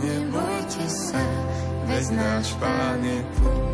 [0.05, 1.25] Nebojte sa,
[1.89, 3.72] veď náš Pán je tu.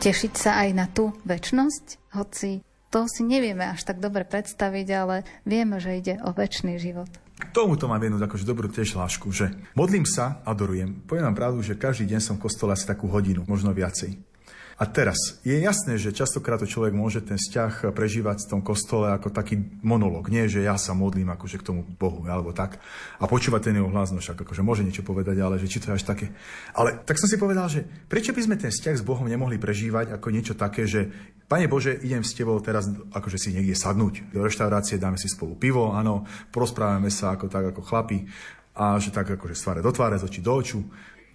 [0.00, 5.22] Tešiť sa aj na tú väčnosť, hoci to si nevieme až tak dobre predstaviť, ale
[5.44, 7.12] vieme, že ide o väčší život.
[7.40, 11.04] K tomuto mám jednu akože dobrú tiež lášku, že modlím sa, adorujem.
[11.04, 14.29] Poviem vám pravdu, že každý deň som v kostole asi takú hodinu, možno viacej.
[14.80, 19.12] A teraz, je jasné, že častokrát to človek môže ten vzťah prežívať v tom kostole
[19.12, 20.32] ako taký monolog.
[20.32, 22.80] Nie, že ja sa modlím akože k tomu Bohu, alebo tak.
[23.20, 25.92] A počúvať ten jeho hlas, no však akože môže niečo povedať, ale že či to
[25.92, 26.32] je až také.
[26.72, 30.16] Ale tak som si povedal, že prečo by sme ten vzťah s Bohom nemohli prežívať
[30.16, 31.12] ako niečo také, že
[31.44, 35.58] Pane Bože, idem s tebou teraz akože si niekde sadnúť do reštaurácie, dáme si spolu
[35.58, 36.22] pivo, áno,
[36.54, 38.22] porozprávame sa ako tak ako chlapi
[38.78, 40.80] a že tak akože z tváre do tváre, z očí do oču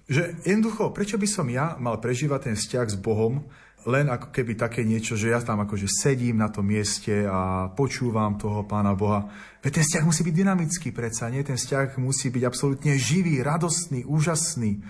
[0.05, 3.41] že jednoducho, prečo by som ja mal prežívať ten vzťah s Bohom,
[3.85, 8.33] len ako keby také niečo, že ja tam akože sedím na tom mieste a počúvam
[8.33, 9.29] toho Pána Boha.
[9.61, 11.45] Veď ten vzťah musí byť dynamický predsa, nie?
[11.45, 14.81] Ten vzťah musí byť absolútne živý, radostný, úžasný.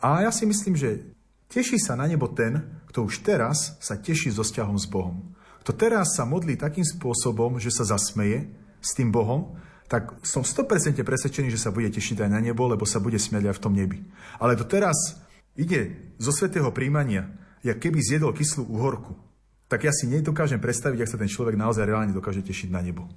[0.00, 1.04] A ja si myslím, že
[1.52, 5.20] teší sa na nebo ten, kto už teraz sa teší so vzťahom s Bohom.
[5.60, 8.48] Kto teraz sa modlí takým spôsobom, že sa zasmeje
[8.80, 9.52] s tým Bohom,
[9.90, 13.50] tak som 100% presvedčený, že sa bude tešiť aj na nebo, lebo sa bude smiať
[13.50, 13.98] aj v tom nebi.
[14.38, 15.18] Ale to teraz
[15.58, 17.26] ide zo svetého príjmania,
[17.66, 19.18] ja keby zjedol kyslú uhorku,
[19.66, 23.10] tak ja si nedokážem predstaviť, ak sa ten človek naozaj reálne dokáže tešiť na nebo.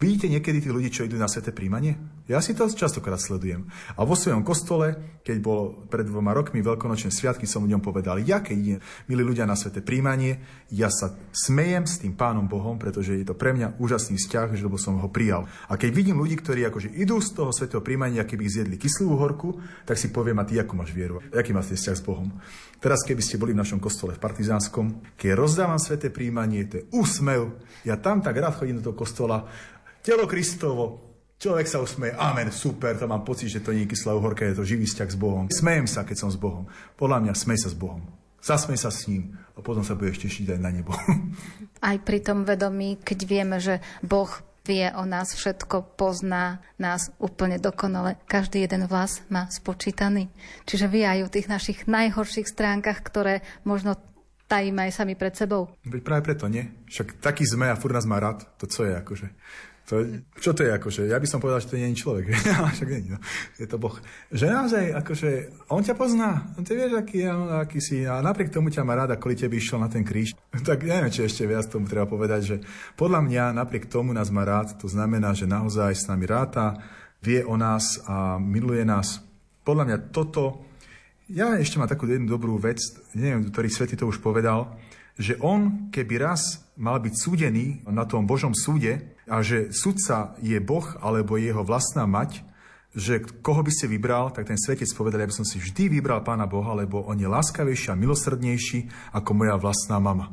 [0.00, 2.00] Vidíte niekedy tí ľudí, čo idú na sveté príjmanie?
[2.26, 3.70] Ja si to častokrát sledujem.
[3.94, 8.42] A vo svojom kostole, keď bolo pred dvoma rokmi veľkonočné sviatky, som ľuďom povedal, ja
[8.42, 10.42] keď idem, milí ľudia, na sveté príjmanie,
[10.74, 14.66] ja sa smejem s tým pánom Bohom, pretože je to pre mňa úžasný vzťah, že
[14.66, 15.46] lebo som ho prijal.
[15.70, 19.62] A keď vidím ľudí, ktorí akože idú z toho svetého príjmania, keby zjedli kyslú horku,
[19.86, 22.34] tak si poviem, a ty ako máš vieru, aký máš vzťah s Bohom.
[22.82, 26.84] Teraz, keby ste boli v našom kostole v Partizánskom, keď rozdávam sveté príjmanie, to je
[26.90, 27.54] úsmev,
[27.86, 29.46] ja tam tak rád chodím do toho kostola,
[30.02, 31.05] Telo Kristovo,
[31.36, 34.56] Človek sa usmeje, amen, super, to mám pocit, že to nie je kyslá uhorka, je
[34.56, 35.44] to živý vzťah s Bohom.
[35.52, 36.64] Smejem sa, keď som s Bohom.
[36.96, 38.00] Podľa mňa smej sa s Bohom.
[38.40, 40.94] Zasmej sa s ním a potom sa budeš tešiť aj na nebo.
[41.88, 44.30] Aj pri tom vedomí, keď vieme, že Boh
[44.64, 48.18] vie o nás všetko, pozná nás úplne dokonale.
[48.26, 50.26] Každý jeden vás má spočítaný.
[50.66, 53.94] Čiže vie aj o tých našich najhorších stránkach, ktoré možno
[54.50, 55.70] tajíme aj sami pred sebou.
[55.86, 56.66] Veď práve preto nie.
[56.90, 58.42] Však taký sme a furt nás má rád.
[58.58, 59.26] To co je akože.
[59.86, 60.02] To,
[60.42, 61.06] čo to je akože?
[61.06, 62.34] Ja by som povedal, že to nie je človek.
[62.74, 63.22] Však nie, no.
[63.54, 63.94] Je to Boh.
[64.34, 65.30] Že naozaj, akože,
[65.70, 66.42] on ťa pozná.
[66.58, 67.22] Ty vieš, aký,
[67.62, 68.02] aký si.
[68.02, 70.34] A napriek tomu ťa má rád, a kvôli tebe išiel na ten kríž.
[70.66, 72.56] Tak neviem, či ešte viac tomu treba povedať, že
[72.98, 74.74] podľa mňa napriek tomu nás má rád.
[74.82, 76.82] To znamená, že naozaj s nami ráta,
[77.22, 79.22] vie o nás a miluje nás.
[79.62, 80.66] Podľa mňa toto...
[81.30, 82.78] Ja ešte mám takú jednu dobrú vec,
[83.14, 84.78] neviem, ktorý Svety to už povedal,
[85.14, 90.58] že on, keby raz mal byť súdený na tom Božom súde a že sudca je
[90.62, 92.46] Boh alebo jeho vlastná mať,
[92.96, 96.24] že koho by ste vybral, tak ten svetec povedal, ja by som si vždy vybral
[96.24, 100.32] Pána Boha, lebo on je láskavejší a milosrdnejší ako moja vlastná mama.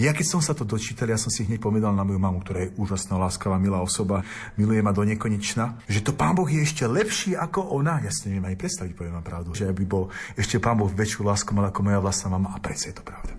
[0.00, 2.64] Ja keď som sa to dočítal, ja som si hneď pomýdal na moju mamu, ktorá
[2.64, 4.24] je úžasná, láskavá, milá osoba,
[4.56, 8.00] miluje ma do nekonečna, že to pán Boh je ešte lepší ako ona.
[8.00, 10.08] Ja si neviem ani predstaviť, poviem vám pravdu, že by bol
[10.38, 13.34] ešte pán Boh väčšiu lásku mal ako moja vlastná mama a predsa je to pravda.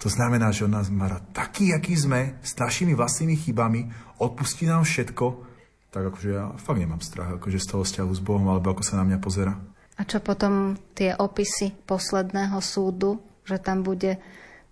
[0.00, 4.66] To znamená, že on nás má rád taký, aký sme, s našimi vlastnými chybami, odpustí
[4.66, 5.26] nám všetko,
[5.88, 9.00] tak akože ja fakt nemám strach akože z toho vzťahu s Bohom, alebo ako sa
[9.00, 9.56] na mňa pozera.
[9.98, 14.20] A čo potom tie opisy posledného súdu, že tam bude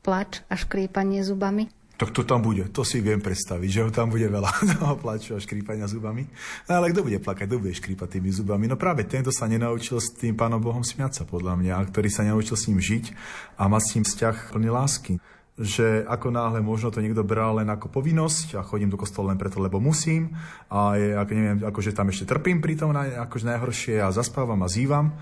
[0.04, 1.66] plač a škrípanie zubami?
[1.96, 5.32] Tak to tam bude, to si viem predstaviť, že ho tam bude veľa toho plaču
[5.32, 6.28] a škrípania zubami.
[6.68, 8.68] No ale kto bude plakať, kto bude škrípať tými zubami?
[8.68, 11.82] No práve ten, kto sa nenaučil s tým pánom Bohom smiať sa podľa mňa, a
[11.88, 13.16] ktorý sa nenaučil s ním žiť
[13.56, 15.16] a má s ním vzťah plný lásky
[15.56, 19.40] že ako náhle možno to niekto bral len ako povinnosť a chodím do kostola len
[19.40, 20.36] preto, lebo musím
[20.68, 24.68] a je, ako neviem, akože tam ešte trpím pri tom akože najhoršie a zaspávam a
[24.68, 25.16] zývam,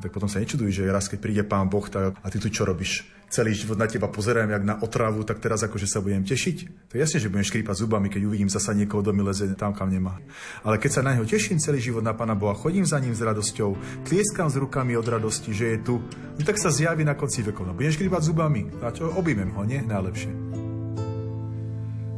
[0.00, 2.64] tak potom sa nečuduj, že raz keď príde pán Boh, tak a ty tu čo
[2.64, 3.04] robíš?
[3.30, 6.56] celý život na teba pozerám jak na otravu, tak teraz akože sa budem tešiť.
[6.90, 9.86] To je jasne, že budem škrípať zubami, keď uvidím zasa niekoho, mi leze tam, kam
[9.86, 10.18] nemá.
[10.66, 13.22] Ale keď sa na neho teším celý život na Pána Boha, chodím za ním s
[13.22, 15.94] radosťou, tlieskam s rukami od radosti, že je tu,
[16.36, 17.70] no tak sa zjaví na konci vekov.
[17.70, 19.78] No, budem škrípať zubami, a čo, objmem ho, nie?
[19.78, 20.32] Najlepšie.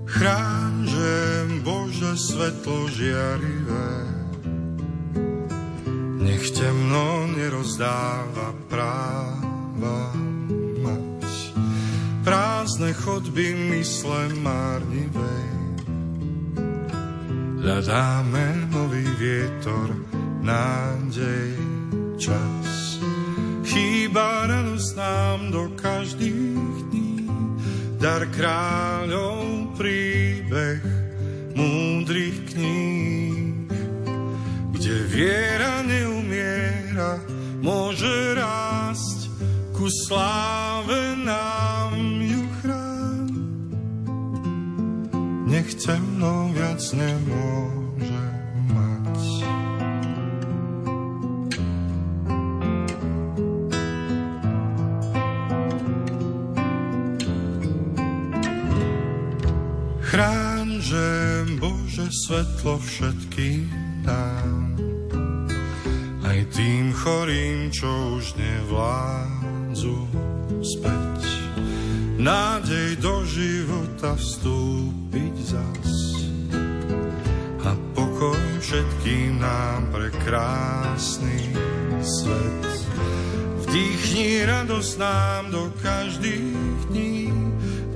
[0.09, 1.11] Chráň, že
[1.61, 3.89] Bože svetlo žiarivé,
[6.23, 10.23] nech temno nerozdáva práva
[12.23, 15.51] prázdne chodby mysle márnivej.
[17.63, 19.93] Hľadáme nový vietor,
[20.43, 21.55] nádej,
[22.19, 22.99] čas.
[23.67, 27.27] Chýba radosť nám do každých dní,
[27.99, 30.83] dar kráľov príbeh
[31.55, 33.02] múdrych kníh,
[35.13, 37.21] Viera neumiera,
[37.61, 39.29] môže rásť,
[39.77, 43.29] ku sláve nám ju chrán.
[45.45, 48.25] Nechcem, no viac nemôže
[48.73, 49.21] mať.
[60.09, 61.05] Chrán, že
[61.61, 63.69] Bože svetlo všetkým
[64.09, 64.52] dám
[66.53, 67.89] tým chorým, čo
[68.21, 69.99] už nevládzu
[70.61, 71.21] späť.
[72.23, 75.91] Nádej do života vstúpiť zas
[77.67, 81.51] a pokoj všetkým nám pre krásny
[81.99, 82.63] svet.
[83.67, 87.33] Vdýchni radosť nám do každých dní,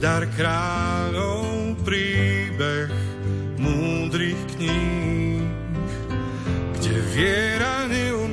[0.03, 2.91] dar kráľov príbeh
[3.61, 5.45] múdrych kníh,
[6.81, 8.26] kde viera neumiera,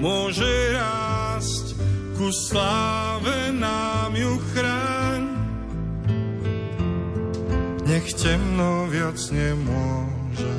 [0.00, 1.76] môže rásť
[2.16, 5.22] ku sláve nám ju chráň.
[7.84, 10.56] Nech temno viac nemôže,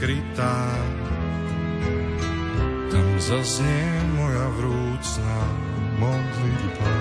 [0.00, 0.64] prekrytá.
[2.88, 5.36] Tam zaznie moja vrúcna
[6.00, 6.92] modlitba.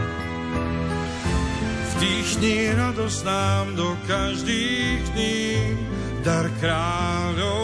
[1.95, 5.47] Vdýchni radosť nám do každých dní,
[6.27, 7.58] dar kráľov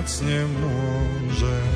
[0.00, 1.69] viac nemôže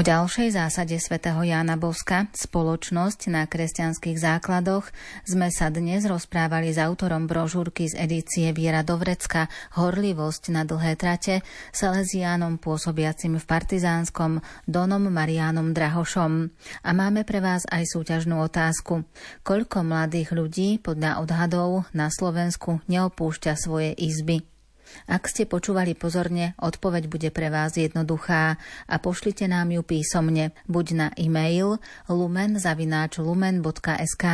[0.00, 4.88] O ďalšej zásade svätého Jána Boska, spoločnosť na kresťanských základoch,
[5.28, 11.44] sme sa dnes rozprávali s autorom brožúrky z edície Viera Dovrecka Horlivosť na dlhé trate,
[11.76, 16.48] Salesiánom pôsobiacim v Partizánskom Donom Mariánom Drahošom.
[16.80, 19.04] A máme pre vás aj súťažnú otázku.
[19.44, 24.49] Koľko mladých ľudí podľa odhadov na Slovensku neopúšťa svoje izby?
[25.10, 30.86] Ak ste počúvali pozorne, odpoveď bude pre vás jednoduchá a pošlite nám ju písomne buď
[30.94, 34.24] na e-mail lumen.lumen.sk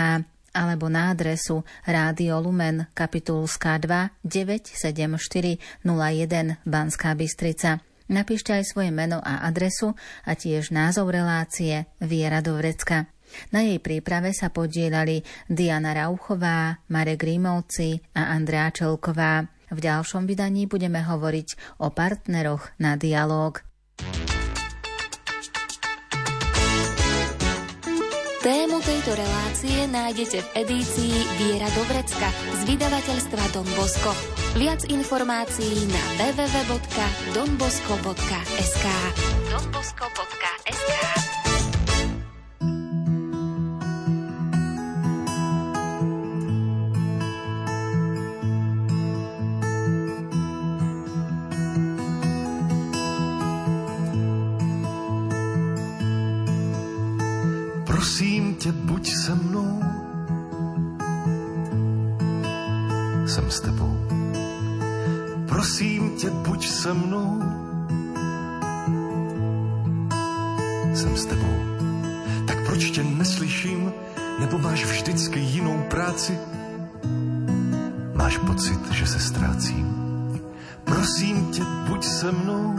[0.57, 7.84] alebo na adresu Rádio Lumen Kapitulská 2 974 01 Banská Bystrica.
[8.07, 13.11] Napíšte aj svoje meno a adresu a tiež názov relácie Viera do Vrecka.
[13.50, 19.55] Na jej príprave sa podielali Diana Rauchová, Marek Rímovci a Andrea Čelková.
[19.71, 23.67] V ďalšom vydaní budeme hovoriť o partneroch na dialog.
[28.47, 34.14] Tému tejto relácie nájdete v edícii Viera Dobrecka z vydavateľstva Don Bosco.
[34.55, 38.87] Viac informácií na www.donbosco.sk
[39.51, 41.26] donbosco.sk
[58.67, 59.83] prostě buď se mnou.
[63.27, 63.97] Jsem s tebou.
[65.49, 67.43] Prosím tě, buď se mnou.
[70.95, 71.57] Jsem s tebou.
[72.47, 73.93] Tak proč tě neslyším?
[74.41, 76.39] Nebo máš vždycky jinou práci?
[78.14, 79.87] Máš pocit, že se ztrácím?
[80.85, 82.75] Prosím tě, buď se mnou.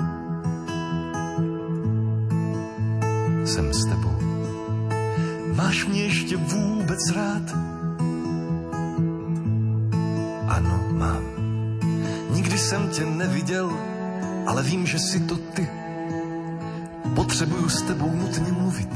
[3.46, 4.27] Jsem s tebou
[5.58, 7.42] Máš mě ještě vůbec rád?
[10.48, 11.24] Ano, mám.
[12.30, 13.72] Nikdy jsem tě neviděl,
[14.48, 15.70] ale vím, že si to ty.
[17.16, 18.90] Potřebuju s tebou nutně mluvit.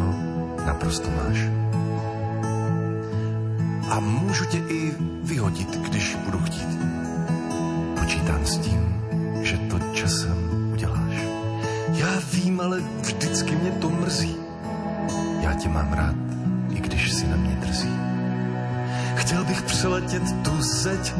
[0.00, 0.16] Áno,
[0.64, 1.44] naprosto máš.
[3.92, 6.78] A můžu tě i vyhodit, když budu chtít.
[8.00, 8.80] Počítám s tím,
[9.42, 10.38] že to časem
[10.72, 11.16] uděláš.
[11.92, 14.36] Já vím, ale vždycky mě to mrzí.
[15.40, 16.16] Já tě mám rád,
[16.72, 17.92] i když si na mě drzí.
[19.14, 21.12] Chtěl bych přeletět tu zeď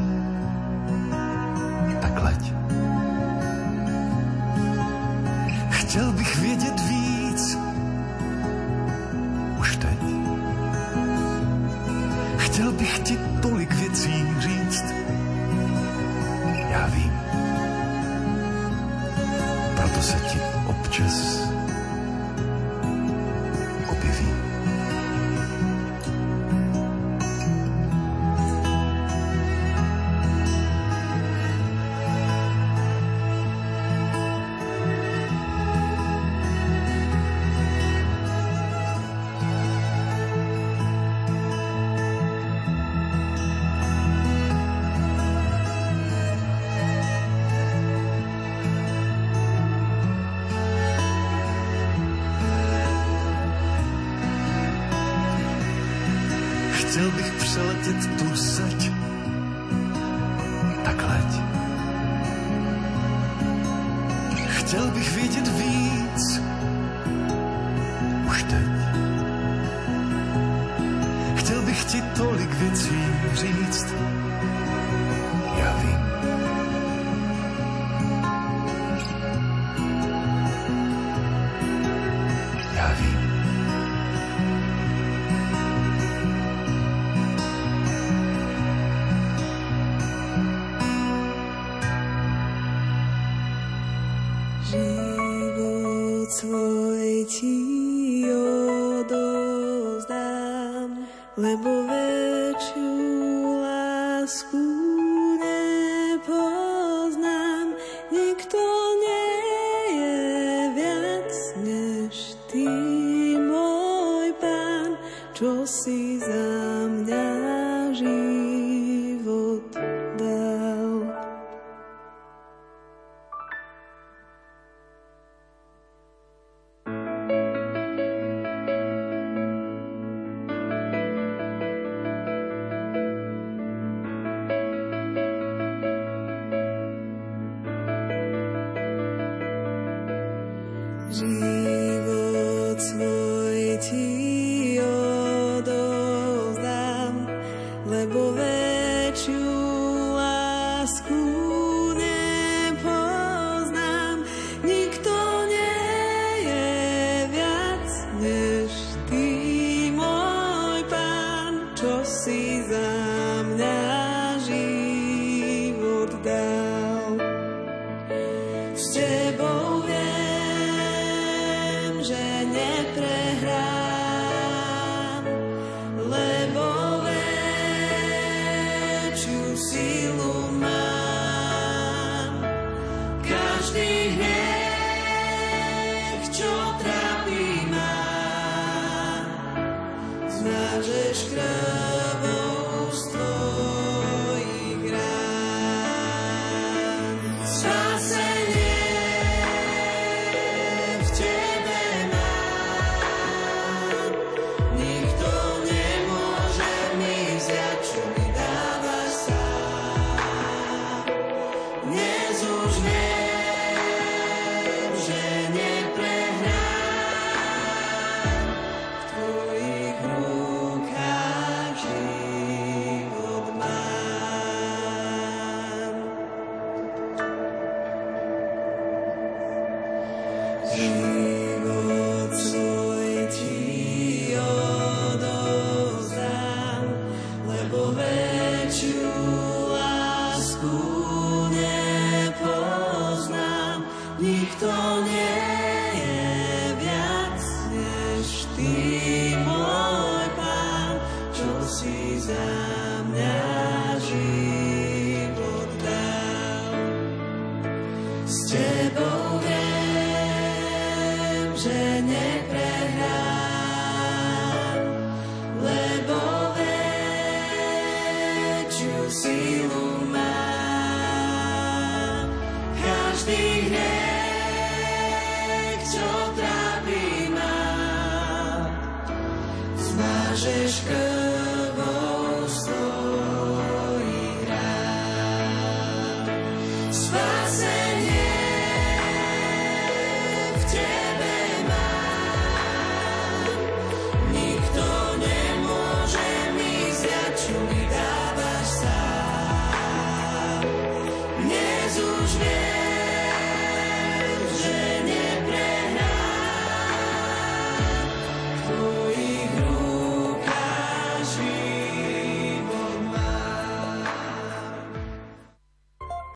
[96.41, 98.25] svoj ti
[99.05, 100.09] odozdám,
[101.37, 103.10] lebo väčšiu